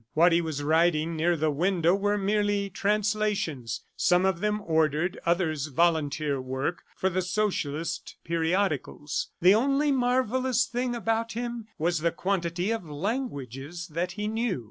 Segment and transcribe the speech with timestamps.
[0.15, 5.67] What he was writing near the window were merely translations, some of them ordered, others
[5.67, 9.29] volunteer work for the socialist periodicals.
[9.43, 14.59] The only marvellous thing about him was the quantity of languages that he knew.